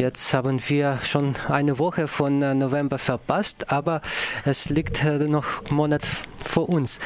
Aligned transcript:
jetzt 0.00 0.32
haben 0.32 0.60
wir 0.66 0.98
schon 1.04 1.36
eine 1.48 1.78
Woche 1.78 2.08
von 2.08 2.40
äh, 2.40 2.54
November 2.54 2.98
verpasst, 2.98 3.70
aber 3.70 4.00
es 4.46 4.70
liegt 4.70 5.04
äh, 5.04 5.18
noch 5.28 5.44
ein 5.70 5.74
Monat 5.74 6.02
vor 6.42 6.70
uns. 6.70 6.98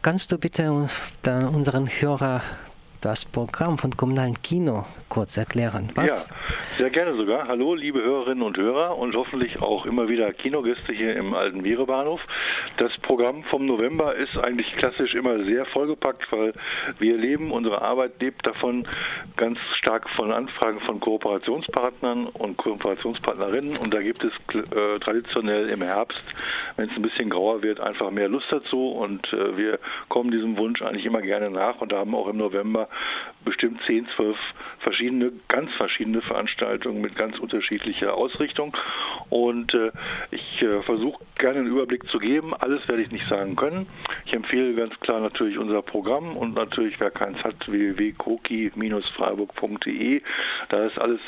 Kannst 0.00 0.32
du 0.32 0.38
bitte 0.38 0.88
unseren 1.22 1.86
Hörer 1.86 2.40
das 3.02 3.26
Programm 3.26 3.76
von 3.76 3.94
Kommunalen 3.94 4.40
Kino 4.40 4.86
kurz 5.10 5.36
erklären? 5.36 5.88
Was? 5.96 6.30
Ja, 6.30 6.36
sehr 6.78 6.90
gerne 6.90 7.14
sogar. 7.16 7.48
Hallo, 7.48 7.74
liebe 7.74 8.00
Hörerinnen 8.02 8.42
und 8.42 8.56
Hörer 8.56 8.96
und 8.96 9.14
hoffentlich 9.14 9.60
auch 9.60 9.84
immer 9.84 10.08
wieder 10.08 10.32
Kinogäste 10.32 10.92
hier 10.92 11.16
im 11.16 11.34
alten 11.34 11.62
Virebahnhof. 11.64 12.20
Das 12.78 12.96
Programm 12.98 13.42
vom 13.44 13.66
November 13.66 14.14
ist 14.14 14.38
eigentlich 14.38 14.74
klassisch 14.76 15.14
immer 15.14 15.44
sehr 15.44 15.66
vollgepackt, 15.66 16.30
weil 16.32 16.54
wir 16.98 17.18
leben, 17.18 17.50
unsere 17.50 17.82
Arbeit 17.82 18.12
lebt 18.22 18.46
davon 18.46 18.86
ganz 19.36 19.58
stark 19.76 20.08
von 20.10 20.32
Anfragen 20.32 20.80
von 20.80 21.00
Kooperationspartnern 21.00 22.26
und 22.26 22.56
Kooperationspartnerinnen 22.56 23.76
und 23.78 23.92
da 23.92 24.00
gibt 24.00 24.24
es 24.24 24.32
äh, 24.54 24.98
traditionell 25.00 25.68
im 25.68 25.82
Herbst, 25.82 26.22
wenn 26.76 26.88
es 26.88 26.96
ein 26.96 27.02
bisschen 27.02 27.30
grauer 27.30 27.62
wird, 27.62 27.80
einfach 27.80 28.10
mehr 28.10 28.28
Lust 28.28 28.46
dazu 28.50 28.90
und 28.92 29.32
äh, 29.32 29.56
wir 29.56 29.78
kommen 30.08 30.30
diesem 30.30 30.56
Wunsch 30.56 30.80
eigentlich 30.82 31.04
immer 31.04 31.20
gerne 31.20 31.50
nach 31.50 31.80
und 31.80 31.92
haben 31.92 32.14
auch 32.14 32.28
im 32.28 32.36
November 32.36 32.88
bestimmt 33.44 33.80
10, 33.86 34.06
12 34.14 34.36
verschiedene, 34.78 34.99
ganz 35.48 35.74
verschiedene 35.76 36.22
Veranstaltungen 36.22 37.00
mit 37.00 37.16
ganz 37.16 37.38
unterschiedlicher 37.38 38.14
Ausrichtung. 38.14 38.76
Und 39.28 39.74
äh, 39.74 39.90
ich 40.30 40.62
äh, 40.62 40.82
versuche 40.82 41.22
gerne 41.38 41.58
einen 41.60 41.68
Überblick 41.68 42.08
zu 42.08 42.18
geben. 42.18 42.54
Alles 42.54 42.88
werde 42.88 43.02
ich 43.02 43.10
nicht 43.10 43.26
sagen 43.26 43.56
können. 43.56 43.86
Ich 44.26 44.32
empfehle 44.32 44.74
ganz 44.74 44.98
klar 45.00 45.20
natürlich 45.20 45.58
unser 45.58 45.82
Programm 45.82 46.36
und 46.36 46.54
natürlich, 46.54 46.98
wer 47.00 47.10
keins 47.10 47.44
hat, 47.44 47.68
www.koki-freiburg.de. 47.68 50.22
Da 50.68 50.86
ist 50.86 50.98
alles 50.98 51.20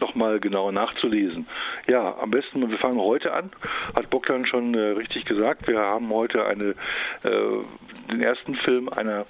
nochmal 0.00 0.40
genau 0.40 0.70
nachzulesen. 0.70 1.46
Ja, 1.86 2.16
am 2.18 2.30
besten, 2.30 2.68
wir 2.70 2.78
fangen 2.78 3.00
heute 3.00 3.32
an, 3.32 3.50
hat 3.94 4.10
Bogdan 4.10 4.46
schon 4.46 4.74
äh, 4.74 4.80
richtig 4.80 5.24
gesagt. 5.24 5.68
Wir 5.68 5.78
haben 5.78 6.10
heute 6.10 6.46
eine, 6.46 6.74
äh, 7.22 8.10
den 8.10 8.22
ersten 8.22 8.54
Film 8.56 8.88
einer 8.88 9.26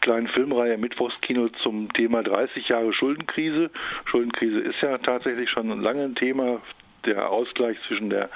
kleinen 0.00 0.28
Filmreihe 0.28 0.78
Mittwochskino 0.78 1.48
zum 1.62 1.92
Thema 1.92 2.22
30 2.22 2.68
Jahre 2.68 2.92
Schuldenkrise. 2.92 3.70
Schuldenkrise 4.04 4.60
ist 4.60 4.80
ja 4.80 4.98
tatsächlich 4.98 5.50
schon 5.50 5.68
lange 5.80 6.04
ein 6.04 6.14
Thema 6.14 6.60
der 7.06 7.30
Ausgleich 7.30 7.76
zwischen 7.86 8.10
der 8.10 8.30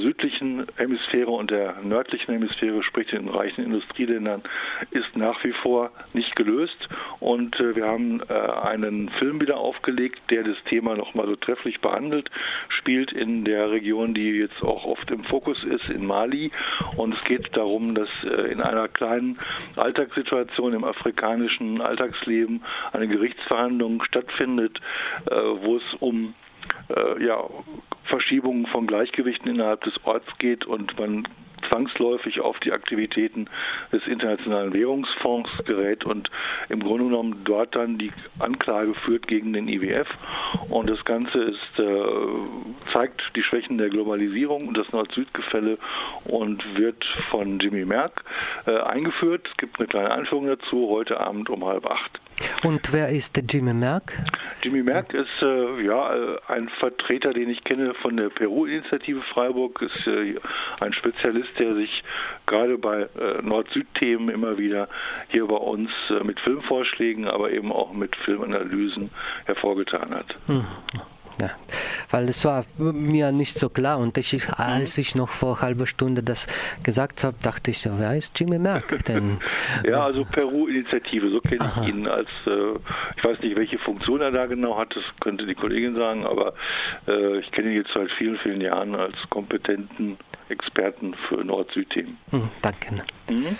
südlichen 0.00 0.66
Hemisphäre 0.76 1.30
und 1.30 1.50
der 1.50 1.76
nördlichen 1.82 2.32
Hemisphäre, 2.32 2.82
sprich 2.82 3.08
den 3.08 3.28
reichen 3.28 3.64
Industrieländern, 3.64 4.42
ist 4.90 5.16
nach 5.16 5.42
wie 5.44 5.52
vor 5.52 5.90
nicht 6.12 6.34
gelöst. 6.36 6.88
Und 7.20 7.58
äh, 7.60 7.76
wir 7.76 7.86
haben 7.86 8.20
äh, 8.28 8.32
einen 8.32 9.08
Film 9.08 9.40
wieder 9.40 9.58
aufgelegt, 9.58 10.20
der 10.30 10.42
das 10.42 10.56
Thema 10.64 10.96
nochmal 10.96 11.26
so 11.26 11.36
trefflich 11.36 11.80
behandelt, 11.80 12.30
spielt 12.68 13.12
in 13.12 13.44
der 13.44 13.70
Region, 13.70 14.14
die 14.14 14.30
jetzt 14.30 14.62
auch 14.62 14.84
oft 14.84 15.10
im 15.10 15.24
Fokus 15.24 15.64
ist, 15.64 15.88
in 15.88 16.06
Mali. 16.06 16.50
Und 16.96 17.14
es 17.14 17.24
geht 17.24 17.56
darum, 17.56 17.94
dass 17.94 18.10
äh, 18.24 18.52
in 18.52 18.60
einer 18.60 18.88
kleinen 18.88 19.38
Alltagssituation 19.76 20.74
im 20.74 20.84
afrikanischen 20.84 21.80
Alltagsleben 21.80 22.62
eine 22.92 23.08
Gerichtsverhandlung 23.08 24.02
stattfindet, 24.04 24.80
wo 25.26 25.76
es 25.76 25.94
um 26.00 26.34
äh, 26.88 27.24
ja, 27.24 27.44
Verschiebungen 28.04 28.66
von 28.66 28.86
Gleichgewichten 28.86 29.48
innerhalb 29.48 29.82
des 29.82 29.94
Orts 30.04 30.26
geht 30.38 30.66
und 30.66 30.98
man 30.98 31.26
zwangsläufig 31.70 32.40
auf 32.40 32.58
die 32.60 32.72
Aktivitäten 32.72 33.46
des 33.92 34.06
Internationalen 34.06 34.72
Währungsfonds 34.72 35.50
gerät 35.64 36.04
und 36.04 36.30
im 36.68 36.80
Grunde 36.80 37.04
genommen 37.04 37.42
dort 37.44 37.74
dann 37.74 37.98
die 37.98 38.12
Anklage 38.38 38.94
führt 38.94 39.26
gegen 39.26 39.52
den 39.52 39.68
IWF. 39.68 40.08
Und 40.68 40.90
das 40.90 41.04
Ganze 41.04 41.38
ist, 41.38 41.78
äh, 41.78 42.04
zeigt 42.92 43.22
die 43.36 43.42
Schwächen 43.42 43.78
der 43.78 43.88
Globalisierung 43.88 44.68
und 44.68 44.78
das 44.78 44.90
Nord-Süd-Gefälle 44.92 45.78
und 46.26 46.78
wird 46.78 47.04
von 47.30 47.58
Jimmy 47.58 47.84
Merck 47.84 48.24
äh, 48.66 48.78
eingeführt. 48.78 49.48
Es 49.50 49.56
gibt 49.56 49.78
eine 49.78 49.88
kleine 49.88 50.10
Einführung 50.12 50.46
dazu, 50.46 50.88
heute 50.90 51.20
Abend 51.20 51.50
um 51.50 51.64
halb 51.64 51.86
acht. 51.86 52.20
Und 52.62 52.92
wer 52.92 53.08
ist 53.08 53.36
der 53.36 53.44
Jimmy 53.44 53.74
Merck? 53.74 54.12
Jimmy 54.62 54.82
Merck 54.82 55.12
ist 55.12 55.42
äh, 55.42 55.82
ja 55.82 56.14
äh, 56.14 56.38
ein 56.48 56.68
Vertreter, 56.80 57.32
den 57.32 57.50
ich 57.50 57.62
kenne 57.64 57.94
von 57.94 58.16
der 58.16 58.30
Peru-Initiative 58.30 59.20
Freiburg, 59.32 59.82
ist 59.82 60.06
äh, 60.06 60.36
ein 60.80 60.92
Spezialist, 60.92 61.58
der 61.58 61.74
sich 61.74 62.02
gerade 62.46 62.78
bei 62.78 63.02
äh, 63.02 63.42
Nord-Süd-Themen 63.42 64.30
immer 64.30 64.58
wieder 64.58 64.88
hier 65.28 65.46
bei 65.46 65.56
uns 65.56 65.90
äh, 66.10 66.24
mit 66.24 66.40
Filmvorschlägen, 66.40 67.28
aber 67.28 67.50
eben 67.50 67.72
auch 67.72 67.92
mit 67.92 68.16
Filmanalysen 68.16 69.10
hervorgetan 69.44 70.14
hat. 70.14 70.34
Hm. 70.46 70.64
Ja, 71.40 71.50
weil 72.10 72.28
es 72.28 72.44
war 72.44 72.64
mir 72.78 73.32
nicht 73.32 73.54
so 73.54 73.68
klar 73.68 73.98
und 73.98 74.16
ich, 74.18 74.48
als 74.50 74.98
ich 74.98 75.14
noch 75.14 75.28
vor 75.28 75.60
halber 75.62 75.86
Stunde 75.86 76.22
das 76.22 76.46
gesagt 76.82 77.24
habe, 77.24 77.36
dachte 77.42 77.72
ich, 77.72 77.88
wer 77.90 78.16
ist 78.16 78.38
Jimmy 78.38 78.58
Merck 78.58 79.04
denn? 79.06 79.38
ja, 79.84 80.04
also 80.04 80.24
Peru-Initiative, 80.24 81.30
so 81.30 81.40
kenne 81.40 81.70
ich 81.82 81.88
ihn 81.88 82.06
als, 82.06 82.28
äh, 82.46 82.74
ich 83.16 83.24
weiß 83.24 83.40
nicht, 83.40 83.56
welche 83.56 83.78
Funktion 83.78 84.20
er 84.20 84.30
da 84.30 84.46
genau 84.46 84.78
hat, 84.78 84.94
das 84.94 85.04
könnte 85.20 85.44
die 85.46 85.54
Kollegin 85.54 85.96
sagen, 85.96 86.24
aber 86.24 86.54
äh, 87.08 87.38
ich 87.38 87.50
kenne 87.50 87.70
ihn 87.70 87.76
jetzt 87.76 87.90
seit 87.92 88.10
vielen, 88.12 88.38
vielen 88.38 88.60
Jahren 88.60 88.94
als 88.94 89.16
kompetenten 89.30 90.16
Experten 90.48 91.14
für 91.28 91.44
Nord-Süd-Themen. 91.44 92.16
Hm, 92.30 92.48
danke. 92.62 92.94
Mhm. 93.28 93.56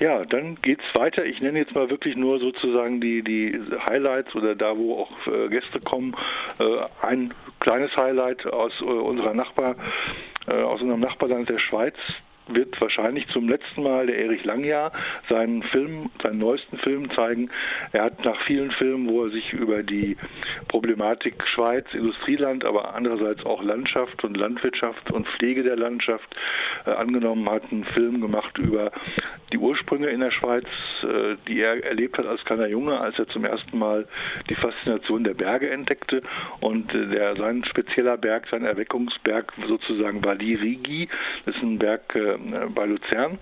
Ja, 0.00 0.24
dann 0.24 0.56
geht's 0.60 0.84
weiter. 0.94 1.24
Ich 1.24 1.40
nenne 1.40 1.60
jetzt 1.60 1.74
mal 1.74 1.88
wirklich 1.88 2.16
nur 2.16 2.38
sozusagen 2.40 3.00
die, 3.00 3.22
die 3.22 3.60
Highlights 3.86 4.34
oder 4.34 4.54
da, 4.54 4.76
wo 4.76 5.02
auch 5.02 5.26
äh, 5.26 5.48
Gäste 5.48 5.80
kommen. 5.80 6.16
Äh, 6.58 6.64
ein 7.06 7.32
kleines 7.60 7.96
Highlight 7.96 8.46
aus 8.46 8.72
äh, 8.80 8.84
unserer 8.84 9.34
Nachbar, 9.34 9.76
äh, 10.48 10.52
aus 10.52 10.80
unserem 10.82 11.00
Nachbarland 11.00 11.48
der 11.48 11.58
Schweiz 11.58 11.94
wird 12.48 12.80
wahrscheinlich 12.80 13.26
zum 13.28 13.48
letzten 13.48 13.82
Mal 13.82 14.06
der 14.06 14.18
Erich 14.18 14.44
Langjahr 14.44 14.92
seinen 15.28 15.62
Film, 15.62 16.10
seinen 16.22 16.38
neuesten 16.38 16.78
Film 16.78 17.10
zeigen. 17.10 17.50
Er 17.92 18.04
hat 18.04 18.24
nach 18.24 18.40
vielen 18.42 18.70
Filmen, 18.72 19.08
wo 19.08 19.24
er 19.24 19.30
sich 19.30 19.52
über 19.52 19.82
die 19.82 20.16
Problematik 20.68 21.46
Schweiz, 21.46 21.86
Industrieland, 21.92 22.64
aber 22.64 22.94
andererseits 22.94 23.44
auch 23.44 23.62
Landschaft 23.62 24.24
und 24.24 24.36
Landwirtschaft 24.36 25.12
und 25.12 25.26
Pflege 25.28 25.62
der 25.62 25.76
Landschaft 25.76 26.34
äh, 26.86 26.90
angenommen 26.90 27.48
hat, 27.48 27.62
einen 27.70 27.84
Film 27.84 28.20
gemacht 28.20 28.58
über 28.58 28.92
die 29.52 29.58
Ursprünge 29.58 30.08
in 30.08 30.20
der 30.20 30.30
Schweiz, 30.30 30.66
äh, 31.02 31.36
die 31.48 31.60
er 31.60 31.84
erlebt 31.84 32.18
hat 32.18 32.26
als 32.26 32.44
kleiner 32.44 32.66
Junge, 32.66 33.00
als 33.00 33.18
er 33.18 33.28
zum 33.28 33.44
ersten 33.44 33.78
Mal 33.78 34.06
die 34.48 34.54
Faszination 34.54 35.24
der 35.24 35.34
Berge 35.34 35.70
entdeckte 35.70 36.22
und 36.60 36.94
äh, 36.94 37.06
der 37.06 37.36
sein 37.36 37.64
spezieller 37.64 38.16
Berg, 38.16 38.46
sein 38.50 38.64
Erweckungsberg 38.64 39.52
sozusagen 39.68 40.24
war 40.24 40.36
die 40.36 40.54
Rigi, 40.54 41.08
das 41.46 41.54
ist 41.56 41.62
ein 41.62 41.78
Berg 41.78 42.14
äh, 42.14 42.33
bei 42.74 42.86
Luzern 42.86 43.38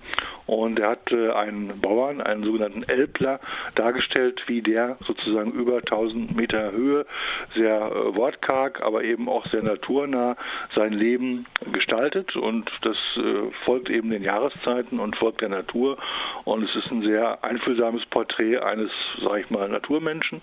und 0.46 0.78
er 0.78 0.90
hat 0.90 1.12
äh, 1.12 1.30
einen 1.30 1.80
Bauern, 1.80 2.20
einen 2.20 2.44
sogenannten 2.44 2.82
Elbler, 2.82 3.40
dargestellt, 3.74 4.42
wie 4.46 4.60
der 4.60 4.96
sozusagen 5.06 5.52
über 5.52 5.78
1000 5.78 6.36
Meter 6.36 6.72
Höhe, 6.72 7.06
sehr 7.54 7.76
äh, 7.76 8.16
wortkarg, 8.16 8.82
aber 8.82 9.04
eben 9.04 9.28
auch 9.28 9.46
sehr 9.46 9.62
naturnah 9.62 10.36
sein 10.74 10.92
Leben 10.92 11.46
gestaltet. 11.72 12.36
Und 12.36 12.70
das 12.82 12.96
äh, 13.16 13.50
folgt 13.64 13.88
eben 13.88 14.10
den 14.10 14.22
Jahreszeiten 14.22 14.98
und 14.98 15.16
folgt 15.16 15.40
der 15.40 15.48
Natur. 15.48 15.98
Und 16.44 16.64
es 16.64 16.74
ist 16.74 16.90
ein 16.90 17.02
sehr 17.02 17.42
einfühlsames 17.44 18.04
Porträt 18.06 18.58
eines, 18.58 18.90
sage 19.22 19.40
ich 19.40 19.50
mal, 19.50 19.68
Naturmenschen. 19.68 20.40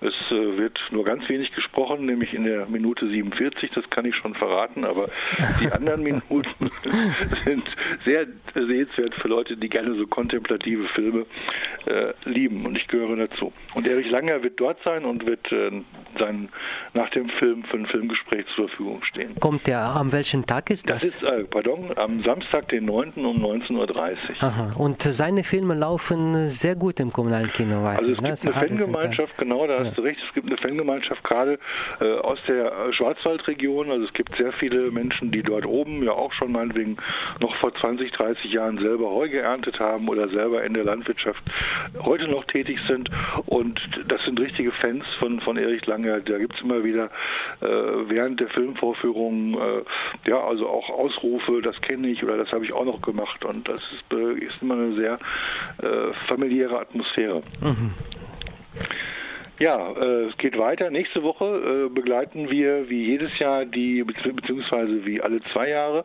Es 0.00 0.14
äh, 0.30 0.58
wird 0.58 0.80
nur 0.90 1.04
ganz 1.04 1.28
wenig 1.28 1.52
gesprochen, 1.52 2.06
nämlich 2.06 2.32
in 2.34 2.44
der 2.44 2.66
Minute 2.66 3.06
47, 3.06 3.70
das 3.74 3.88
kann 3.90 4.06
ich 4.06 4.16
schon 4.16 4.34
verraten, 4.34 4.84
aber 4.84 5.08
die 5.60 5.70
anderen 5.70 6.02
Minuten 6.02 6.70
sind 7.44 7.64
sehr 8.04 8.26
sehenswert 8.54 9.14
für 9.14 9.28
Leute, 9.28 9.56
die 9.56 9.68
gerne 9.68 9.94
so 9.94 10.06
kontemplative 10.06 10.88
Filme 10.88 11.26
äh, 11.86 12.12
lieben 12.24 12.66
und 12.66 12.76
ich 12.76 12.88
gehöre 12.88 13.16
dazu. 13.16 13.52
Und 13.74 13.86
Erich 13.86 14.10
Langer 14.10 14.42
wird 14.42 14.60
dort 14.60 14.78
sein 14.84 15.04
und 15.04 15.26
wird 15.26 15.50
äh, 15.52 15.70
sein, 16.18 16.48
nach 16.94 17.10
dem 17.10 17.28
Film 17.28 17.64
für 17.64 17.78
ein 17.78 17.86
Filmgespräch 17.86 18.46
zur 18.54 18.68
Verfügung 18.68 19.02
stehen. 19.04 19.34
Kommt 19.40 19.66
der, 19.66 19.80
am 19.80 20.12
welchen 20.12 20.46
Tag 20.46 20.70
ist 20.70 20.88
das? 20.88 21.02
Das 21.02 21.16
ist, 21.16 21.22
äh, 21.22 21.44
pardon, 21.44 21.90
am 21.96 22.22
Samstag, 22.22 22.68
den 22.68 22.84
9. 22.84 23.12
um 23.16 23.44
19.30 23.44 23.76
Uhr. 23.76 24.16
Aha. 24.40 24.72
Und 24.76 25.02
seine 25.02 25.44
Filme 25.44 25.74
laufen 25.74 26.48
sehr 26.48 26.76
gut 26.76 27.00
im 27.00 27.12
kommunalen 27.12 27.50
Kino, 27.52 27.82
weiß 27.82 27.98
Also 27.98 28.10
es 28.12 28.18
gibt 28.18 28.44
ne? 28.44 28.54
eine 28.54 28.68
Fangemeinschaft, 28.68 29.38
genau, 29.38 29.66
da 29.66 29.78
ja. 29.78 29.84
hast 29.84 29.98
du 29.98 30.02
recht, 30.02 30.20
es 30.26 30.34
gibt 30.34 30.46
eine 30.46 30.56
Fangemeinschaft 30.56 31.24
gerade 31.24 31.58
äh, 32.00 32.12
aus 32.18 32.38
der 32.46 32.66
äh, 32.66 32.92
Schwarzwaldregion, 32.92 33.90
also 33.90 34.04
es 34.04 34.12
gibt 34.12 34.36
sehr 34.36 34.52
viele 34.52 34.90
Menschen, 34.90 35.30
die 35.30 35.42
dort 35.42 35.66
oben 35.66 36.02
ja 36.02 36.12
auch 36.12 36.32
schon 36.32 36.52
meinetwegen 36.52 36.96
noch 37.40 37.54
vor 37.56 37.74
20, 37.82 38.12
30 38.12 38.52
Jahren 38.52 38.78
selber 38.78 39.10
Heu 39.10 39.28
geerntet 39.28 39.80
haben 39.80 40.08
oder 40.08 40.28
selber 40.28 40.64
in 40.64 40.74
der 40.74 40.84
Landwirtschaft 40.84 41.42
heute 42.00 42.28
noch 42.28 42.44
tätig 42.44 42.78
sind 42.86 43.10
und 43.46 43.80
das 44.08 44.22
sind 44.24 44.40
richtige 44.40 44.72
Fans 44.72 45.04
von, 45.18 45.40
von 45.40 45.56
Erich 45.56 45.86
Lang 45.86 46.02
Lange. 46.02 46.22
Da 46.22 46.38
gibt 46.38 46.54
es 46.54 46.62
immer 46.62 46.84
wieder 46.84 47.10
äh, 47.60 47.66
während 47.66 48.40
der 48.40 48.48
Filmvorführung 48.48 49.54
äh, 49.54 50.30
ja 50.30 50.40
also 50.40 50.68
auch 50.68 50.90
Ausrufe, 50.90 51.60
das 51.62 51.80
kenne 51.80 52.08
ich 52.08 52.22
oder 52.22 52.36
das 52.36 52.52
habe 52.52 52.64
ich 52.64 52.72
auch 52.72 52.84
noch 52.84 53.02
gemacht 53.02 53.44
und 53.44 53.68
das 53.68 53.80
ist, 53.92 54.12
äh, 54.12 54.32
ist 54.44 54.62
immer 54.62 54.74
eine 54.74 54.94
sehr 54.94 55.18
äh, 55.82 56.12
familiäre 56.28 56.78
Atmosphäre. 56.78 57.42
Mhm. 57.60 57.92
Ja, 59.62 59.92
äh, 59.92 60.24
es 60.24 60.36
geht 60.38 60.58
weiter. 60.58 60.90
Nächste 60.90 61.22
Woche 61.22 61.44
äh, 61.44 61.88
begleiten 61.88 62.50
wir 62.50 62.90
wie 62.90 63.04
jedes 63.04 63.38
Jahr 63.38 63.64
die, 63.64 64.02
beziehungsweise 64.02 65.06
wie 65.06 65.20
alle 65.20 65.40
zwei 65.52 65.68
Jahre, 65.68 66.04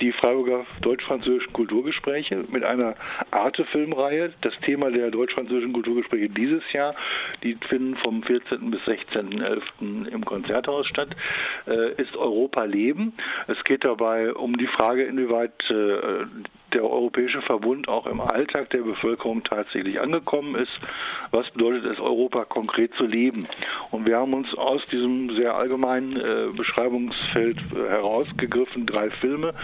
die 0.00 0.10
Freiburger 0.10 0.66
deutsch-französischen 0.80 1.52
Kulturgespräche 1.52 2.44
mit 2.50 2.64
einer 2.64 2.96
Arte-Filmreihe. 3.30 4.32
Das 4.40 4.58
Thema 4.62 4.90
der 4.90 5.12
deutsch-französischen 5.12 5.72
Kulturgespräche 5.74 6.28
dieses 6.28 6.72
Jahr, 6.72 6.96
die 7.44 7.56
finden 7.68 7.94
vom 7.98 8.24
14. 8.24 8.68
bis 8.68 8.80
16.11. 8.80 10.08
im 10.08 10.24
Konzerthaus 10.24 10.88
statt, 10.88 11.10
äh, 11.68 11.92
ist 12.02 12.16
Europa 12.16 12.64
Leben. 12.64 13.12
Es 13.46 13.62
geht 13.62 13.84
dabei 13.84 14.32
um 14.32 14.56
die 14.56 14.66
Frage, 14.66 15.04
inwieweit 15.04 15.70
äh, 15.70 16.24
der 16.72 16.84
Europäische 16.84 17.42
Verbund 17.42 17.88
auch 17.88 18.06
im 18.06 18.20
Alltag 18.20 18.70
der 18.70 18.82
Bevölkerung 18.82 19.42
tatsächlich 19.44 20.00
angekommen 20.00 20.54
ist. 20.54 20.72
Was 21.30 21.50
bedeutet 21.50 21.84
es, 21.86 22.00
Europa 22.00 22.44
konkret 22.44 22.94
zu 22.94 23.04
leben? 23.04 23.46
Und 23.90 24.06
wir 24.06 24.18
haben 24.18 24.34
uns 24.34 24.54
aus 24.54 24.82
diesem 24.90 25.34
sehr 25.36 25.54
allgemeinen 25.54 26.16
äh, 26.16 26.48
Beschreibungsfeld 26.56 27.58
äh, 27.58 27.88
herausgegriffen 27.88 28.86
drei 28.86 29.10
Filme, 29.10 29.54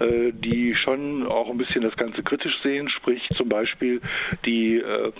äh, 0.00 0.32
die 0.32 0.74
schon 0.74 1.26
auch 1.26 1.50
ein 1.50 1.58
bisschen 1.58 1.82
das 1.82 1.96
Ganze 1.96 2.22
kritisch 2.22 2.60
sehen, 2.62 2.88
sprich 2.88 3.28
zum 3.36 3.48
Beispiel 3.48 4.00
die 4.44 4.76
äh, 4.76 5.12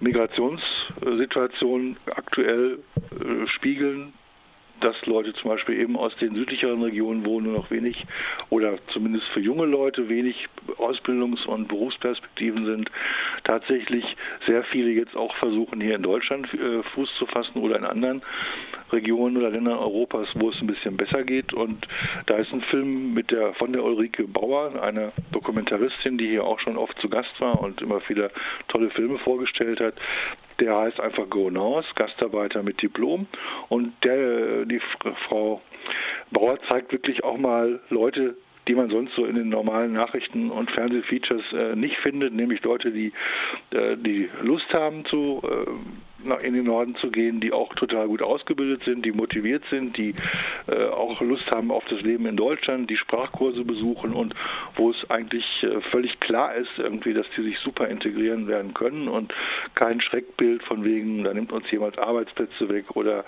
Migrationssituation 0.00 1.96
aktuell 2.14 2.78
äh, 3.12 3.46
spiegeln, 3.46 4.12
dass 4.82 5.04
Leute 5.06 5.32
zum 5.34 5.50
Beispiel 5.50 5.78
eben 5.80 5.96
aus 5.96 6.16
den 6.16 6.34
südlicheren 6.34 6.82
Regionen, 6.82 7.24
wo 7.24 7.40
nur 7.40 7.52
noch 7.52 7.70
wenig 7.70 8.04
oder 8.50 8.78
zumindest 8.88 9.28
für 9.28 9.40
junge 9.40 9.64
Leute 9.64 10.08
wenig 10.08 10.48
Ausbildungs- 10.78 11.46
und 11.46 11.68
Berufsperspektiven 11.68 12.66
sind, 12.66 12.90
tatsächlich 13.44 14.04
sehr 14.46 14.64
viele 14.64 14.90
jetzt 14.90 15.16
auch 15.16 15.34
versuchen, 15.36 15.80
hier 15.80 15.96
in 15.96 16.02
Deutschland 16.02 16.52
äh, 16.54 16.82
Fuß 16.82 17.14
zu 17.16 17.26
fassen 17.26 17.60
oder 17.60 17.76
in 17.76 17.84
anderen 17.84 18.22
Regionen 18.92 19.36
oder 19.36 19.50
Ländern 19.50 19.78
Europas, 19.78 20.28
wo 20.34 20.50
es 20.50 20.60
ein 20.60 20.66
bisschen 20.66 20.96
besser 20.96 21.24
geht. 21.24 21.52
Und 21.52 21.86
da 22.26 22.36
ist 22.36 22.52
ein 22.52 22.60
Film 22.60 23.14
mit 23.14 23.30
der 23.30 23.54
von 23.54 23.72
der 23.72 23.82
Ulrike 23.82 24.24
Bauer, 24.24 24.82
einer 24.82 25.12
Dokumentaristin, 25.32 26.18
die 26.18 26.28
hier 26.28 26.44
auch 26.44 26.60
schon 26.60 26.76
oft 26.76 26.98
zu 27.00 27.08
Gast 27.08 27.40
war 27.40 27.60
und 27.60 27.80
immer 27.80 28.00
viele 28.00 28.30
tolle 28.68 28.90
Filme 28.90 29.18
vorgestellt 29.18 29.80
hat. 29.80 29.94
Der 30.60 30.76
heißt 30.76 31.00
einfach 31.00 31.28
Go 31.28 31.50
Naus, 31.50 31.84
Gastarbeiter 31.94 32.62
mit 32.62 32.82
Diplom. 32.82 33.26
Und 33.68 33.92
der, 34.04 34.64
die 34.64 34.80
Frau 35.28 35.60
Bauer 36.30 36.58
zeigt 36.68 36.92
wirklich 36.92 37.24
auch 37.24 37.36
mal 37.36 37.80
Leute, 37.90 38.36
die 38.68 38.74
man 38.74 38.90
sonst 38.90 39.14
so 39.14 39.24
in 39.24 39.34
den 39.34 39.48
normalen 39.48 39.92
Nachrichten 39.92 40.50
und 40.50 40.70
Fernsehfeatures 40.70 41.52
äh, 41.52 41.74
nicht 41.74 41.96
findet, 41.96 42.32
nämlich 42.32 42.62
Leute, 42.62 42.92
die, 42.92 43.12
äh, 43.70 43.96
die 43.96 44.28
Lust 44.42 44.72
haben 44.72 45.04
zu 45.06 45.42
äh, 45.44 46.11
in 46.42 46.54
den 46.54 46.64
Norden 46.64 46.94
zu 46.96 47.10
gehen, 47.10 47.40
die 47.40 47.52
auch 47.52 47.74
total 47.74 48.06
gut 48.06 48.22
ausgebildet 48.22 48.84
sind, 48.84 49.04
die 49.04 49.12
motiviert 49.12 49.64
sind, 49.70 49.96
die 49.96 50.14
äh, 50.68 50.84
auch 50.86 51.20
Lust 51.20 51.50
haben 51.50 51.70
auf 51.70 51.84
das 51.88 52.00
Leben 52.02 52.26
in 52.26 52.36
Deutschland, 52.36 52.90
die 52.90 52.96
Sprachkurse 52.96 53.64
besuchen 53.64 54.12
und 54.12 54.34
wo 54.74 54.90
es 54.90 55.10
eigentlich 55.10 55.44
äh, 55.62 55.80
völlig 55.90 56.20
klar 56.20 56.54
ist, 56.54 56.70
irgendwie, 56.78 57.14
dass 57.14 57.26
die 57.36 57.42
sich 57.42 57.58
super 57.58 57.88
integrieren 57.88 58.46
werden 58.46 58.74
können 58.74 59.08
und 59.08 59.34
kein 59.74 60.00
Schreckbild 60.00 60.62
von 60.62 60.84
wegen, 60.84 61.24
da 61.24 61.34
nimmt 61.34 61.52
uns 61.52 61.70
jemand 61.70 61.98
Arbeitsplätze 61.98 62.68
weg 62.68 62.96
oder 62.96 63.24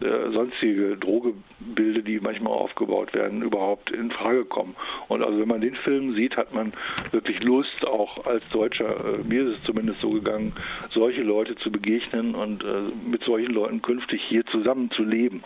äh, 0.00 0.30
sonstige 0.32 0.96
Drogebilder, 0.96 2.02
die 2.02 2.20
manchmal 2.20 2.52
aufgebaut 2.52 3.14
werden, 3.14 3.42
überhaupt 3.42 3.90
in 3.90 4.10
Frage 4.10 4.44
kommen. 4.44 4.74
Und 5.08 5.22
also 5.22 5.38
wenn 5.40 5.48
man 5.48 5.60
den 5.60 5.74
Film 5.74 6.14
sieht, 6.14 6.36
hat 6.36 6.54
man 6.54 6.72
wirklich 7.10 7.42
Lust, 7.42 7.86
auch 7.88 8.26
als 8.26 8.48
Deutscher, 8.50 8.86
äh, 8.86 9.24
mir 9.26 9.48
ist 9.48 9.58
es 9.58 9.64
zumindest 9.64 10.00
so 10.00 10.10
gegangen, 10.10 10.52
solche 10.90 11.22
Leute 11.22 11.56
zu 11.56 11.70
begegnen 11.70 12.31
und 12.34 12.64
äh, 12.64 12.82
mit 13.08 13.22
solchen 13.24 13.52
Leuten 13.52 13.82
künftig 13.82 14.22
hier 14.22 14.44
zusammen 14.46 14.90
zu 14.90 15.02
leben. 15.02 15.42